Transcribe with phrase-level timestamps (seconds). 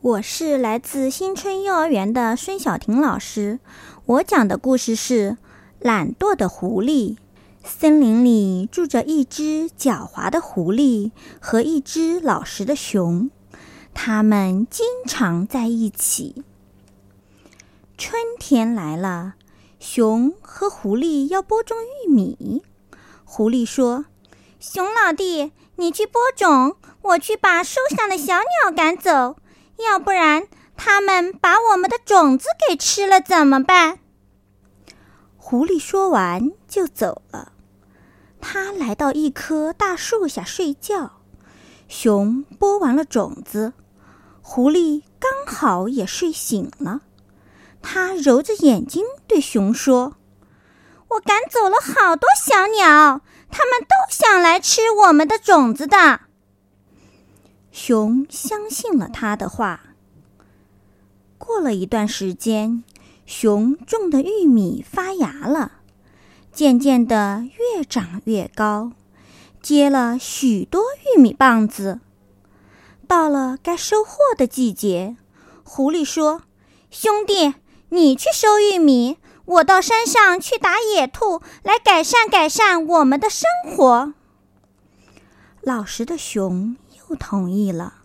[0.00, 3.58] 我是来自新春幼儿园的孙晓婷老师。
[4.06, 5.30] 我讲的故事是
[5.80, 7.16] 《懒惰的狐狸》。
[7.64, 13.28] 森林里住着一只狡猾的狐狸和一只老实的熊，
[13.92, 16.44] 它们经常在一起。
[17.98, 19.34] 春天来了，
[19.80, 21.76] 熊和狐狸要播种
[22.06, 22.62] 玉米。
[23.24, 24.04] 狐狸说
[24.60, 29.34] ：“熊老弟，你去播种，我去把树上的小鸟赶走。”
[29.78, 34.00] 要不然，他们把我们的种子给吃了怎么办？
[35.36, 37.52] 狐狸说完就走了。
[38.40, 41.20] 他来到一棵大树下睡觉。
[41.88, 43.72] 熊播完了种子，
[44.42, 47.00] 狐狸刚好也睡醒了。
[47.80, 50.16] 他揉着眼睛对熊说
[51.08, 56.20] ：“我赶走了好多小鸟，它们都想来吃我们的种子的。”
[57.78, 59.94] 熊相信了他的话。
[61.38, 62.82] 过了一段时间，
[63.24, 65.74] 熊种的玉米发芽了，
[66.52, 67.44] 渐渐的
[67.76, 68.90] 越长越高，
[69.62, 70.82] 结了许多
[71.14, 72.00] 玉米棒子。
[73.06, 75.16] 到了该收获的季节，
[75.62, 76.42] 狐狸说
[76.90, 77.54] ：“兄弟，
[77.90, 84.14] 你去收玉米，我到山上去打野兔，来改善改善我们的生活。”
[85.62, 86.76] 老实的熊。
[87.08, 88.02] 不同意了，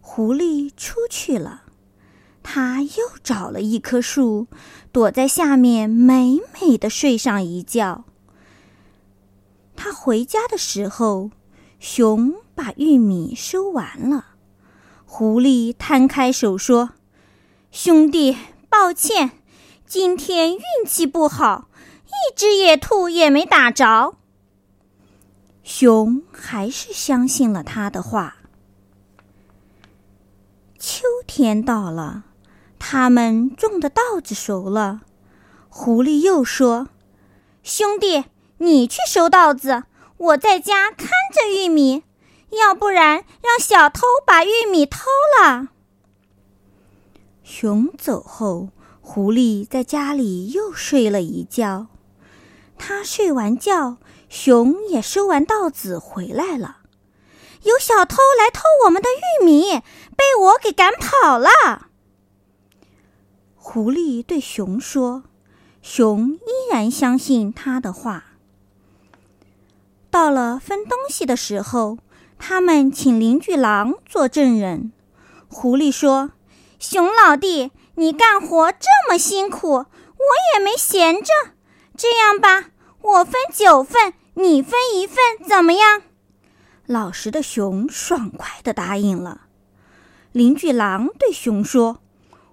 [0.00, 1.62] 狐狸出去了。
[2.44, 4.46] 他又找了一棵树，
[4.92, 8.04] 躲在下面美美的睡上一觉。
[9.74, 11.32] 他回家的时候，
[11.80, 14.26] 熊把玉米收完了。
[15.04, 16.90] 狐狸摊开手说
[17.72, 18.36] ：“兄弟，
[18.68, 19.32] 抱歉，
[19.84, 21.68] 今天运气不好，
[22.06, 24.14] 一只野兔也没打着。”
[25.80, 28.36] 熊还是相信了他的话。
[30.78, 32.24] 秋天到了，
[32.78, 35.00] 他们种的稻子熟了。
[35.70, 36.88] 狐狸又说
[37.64, 38.26] ：“兄弟，
[38.58, 39.84] 你去收稻子，
[40.18, 42.02] 我在家看着玉米。
[42.50, 45.06] 要不然，让小偷把玉米偷
[45.40, 45.68] 了。”
[47.42, 48.68] 熊走后，
[49.00, 51.86] 狐狸在家里又睡了一觉。
[52.76, 53.96] 他睡完觉。
[54.30, 56.78] 熊也收完稻子回来了，
[57.64, 59.80] 有小偷来偷我们的玉米，
[60.16, 61.88] 被我给赶跑了。
[63.56, 65.24] 狐狸对熊说
[65.82, 68.26] ：“熊依然相信他的话。”
[70.12, 71.98] 到了分东西的时候，
[72.38, 74.92] 他们请邻居狼做证人。
[75.48, 76.30] 狐狸说
[76.78, 79.86] ：“熊老弟，你干活这么辛苦，我
[80.54, 81.32] 也没闲着。
[81.96, 82.70] 这样吧，
[83.02, 86.02] 我分九份。”你分一份怎么样？
[86.86, 89.42] 老实的熊爽快地答应了。
[90.32, 92.00] 邻居狼对熊说：“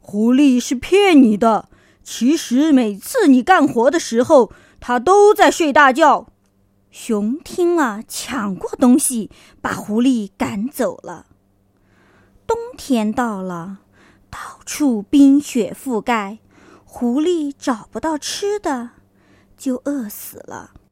[0.00, 1.68] 狐狸是骗你的，
[2.02, 6.28] 其实每次你干活的时候，它都在睡大觉。”
[6.92, 9.28] 熊听了，抢过东西，
[9.60, 11.26] 把狐狸赶走了。
[12.46, 13.78] 冬天到了，
[14.30, 16.38] 到处冰雪覆盖，
[16.84, 18.90] 狐狸找不到吃的，
[19.56, 20.74] 就饿死了。